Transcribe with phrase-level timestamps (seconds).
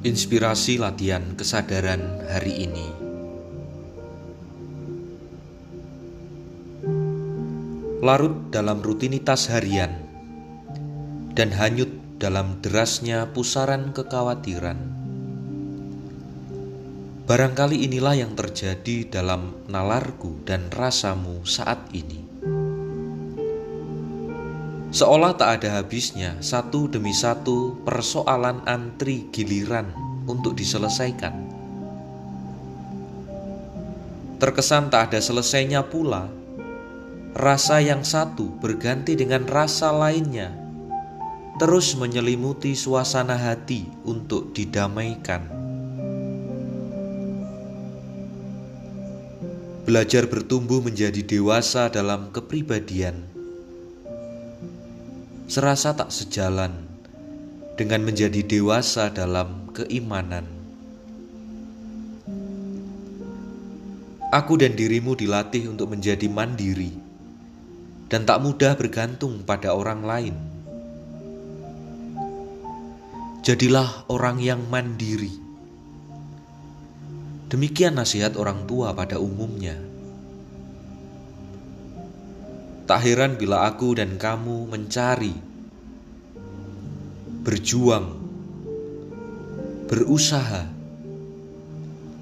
[0.00, 2.88] Inspirasi latihan kesadaran hari ini.
[8.00, 9.92] Larut dalam rutinitas harian
[11.36, 14.80] dan hanyut dalam derasnya pusaran kekhawatiran.
[17.28, 22.29] Barangkali inilah yang terjadi dalam nalarku dan rasamu saat ini.
[24.90, 29.86] Seolah tak ada habisnya satu demi satu persoalan antri giliran
[30.26, 31.30] untuk diselesaikan.
[34.42, 36.26] Terkesan tak ada selesainya pula,
[37.38, 40.50] rasa yang satu berganti dengan rasa lainnya,
[41.62, 45.46] terus menyelimuti suasana hati untuk didamaikan.
[49.86, 53.39] Belajar bertumbuh menjadi dewasa dalam kepribadian
[55.50, 56.70] serasa tak sejalan
[57.74, 60.46] dengan menjadi dewasa dalam keimanan.
[64.30, 66.94] Aku dan dirimu dilatih untuk menjadi mandiri
[68.06, 70.36] dan tak mudah bergantung pada orang lain.
[73.42, 75.34] Jadilah orang yang mandiri.
[77.50, 79.89] Demikian nasihat orang tua pada umumnya.
[82.90, 85.30] Tak heran bila aku dan kamu mencari,
[87.46, 88.18] berjuang,
[89.86, 90.66] berusaha,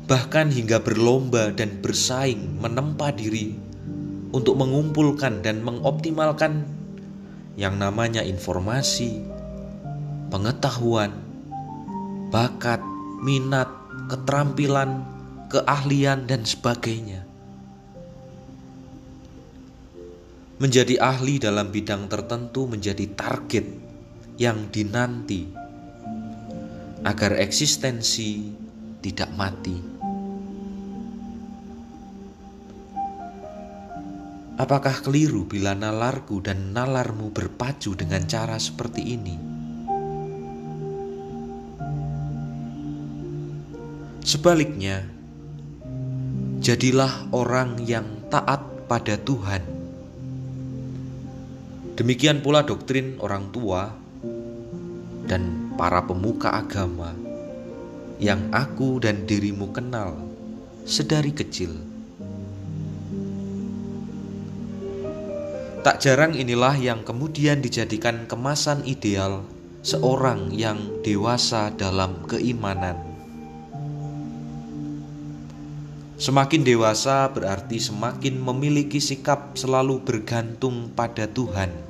[0.05, 3.57] bahkan hingga berlomba dan bersaing menempa diri
[4.29, 6.69] untuk mengumpulkan dan mengoptimalkan
[7.57, 9.25] yang namanya informasi,
[10.29, 11.17] pengetahuan,
[12.29, 12.85] bakat,
[13.25, 13.73] minat,
[14.13, 15.01] keterampilan,
[15.49, 17.28] keahlian, dan sebagainya.
[20.59, 23.63] Menjadi ahli dalam bidang tertentu menjadi target
[24.43, 25.47] yang dinanti
[27.07, 28.51] agar eksistensi
[28.99, 29.79] tidak mati.
[34.59, 39.37] Apakah keliru bila nalarku dan nalarmu berpacu dengan cara seperti ini?
[44.27, 45.07] Sebaliknya,
[46.59, 49.78] jadilah orang yang taat pada Tuhan
[51.99, 53.91] Demikian pula doktrin orang tua
[55.27, 57.11] dan para pemuka agama
[58.23, 60.15] yang aku dan dirimu kenal
[60.87, 61.75] sedari kecil.
[65.83, 69.43] Tak jarang inilah yang kemudian dijadikan kemasan ideal
[69.83, 73.08] seorang yang dewasa dalam keimanan.
[76.19, 81.89] Semakin dewasa berarti semakin memiliki sikap selalu bergantung pada Tuhan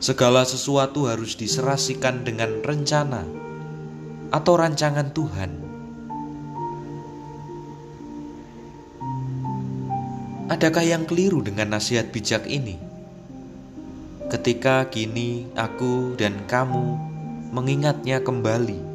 [0.00, 3.20] Segala sesuatu harus diserasikan dengan rencana
[4.32, 5.50] atau rancangan Tuhan.
[10.48, 12.80] Adakah yang keliru dengan nasihat bijak ini?
[14.32, 16.96] Ketika kini aku dan kamu
[17.52, 18.89] mengingatnya kembali.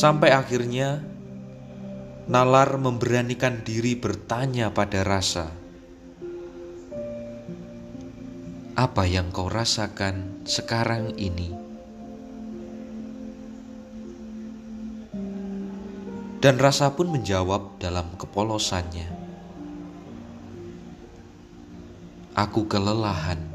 [0.00, 1.04] Sampai akhirnya
[2.24, 5.52] Nalar memberanikan diri bertanya pada rasa,
[8.80, 11.52] "Apa yang kau rasakan sekarang ini?"
[16.40, 19.04] Dan rasa pun menjawab dalam kepolosannya,
[22.40, 23.52] "Aku kelelahan."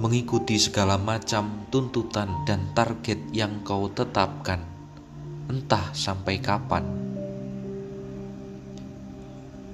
[0.00, 4.69] mengikuti segala macam tuntutan dan target yang kau tetapkan,
[5.50, 6.86] entah sampai kapan.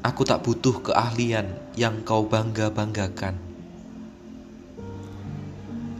[0.01, 3.37] Aku tak butuh keahlian yang kau bangga-banggakan.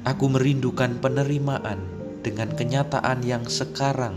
[0.09, 1.85] Aku merindukan penerimaan
[2.25, 4.17] dengan kenyataan yang sekarang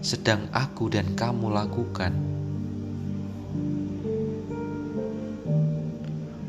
[0.00, 2.16] sedang aku dan kamu lakukan.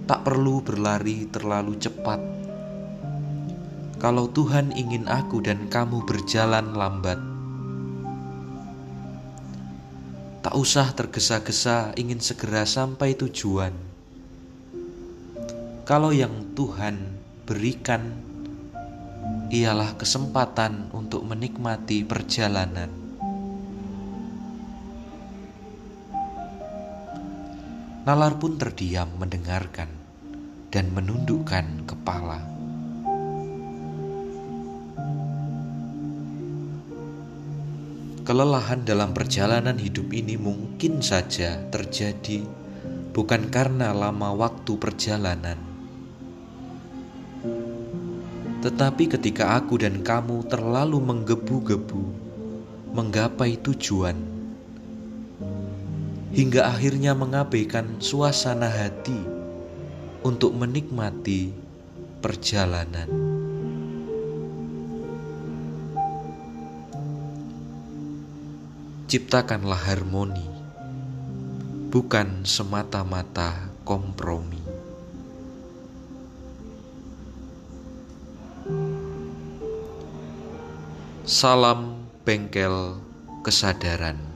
[0.08, 2.22] Tak perlu berlari terlalu cepat.
[4.00, 7.31] Kalau Tuhan ingin aku dan kamu berjalan lambat,
[10.52, 13.72] Tak usah tergesa-gesa ingin segera sampai tujuan.
[15.88, 17.00] Kalau yang Tuhan
[17.48, 18.12] berikan
[19.48, 22.92] ialah kesempatan untuk menikmati perjalanan.
[28.04, 29.88] Nalar pun terdiam mendengarkan
[30.68, 32.51] dan menundukkan kepala.
[38.22, 42.46] Kelelahan dalam perjalanan hidup ini mungkin saja terjadi
[43.18, 45.58] bukan karena lama waktu perjalanan,
[48.62, 52.04] tetapi ketika aku dan kamu terlalu menggebu-gebu
[52.94, 54.16] menggapai tujuan,
[56.30, 59.18] hingga akhirnya mengabaikan suasana hati
[60.22, 61.50] untuk menikmati
[62.22, 63.31] perjalanan.
[69.12, 70.48] Ciptakanlah harmoni,
[71.92, 74.64] bukan semata-mata kompromi.
[81.28, 83.04] Salam bengkel
[83.44, 84.31] kesadaran.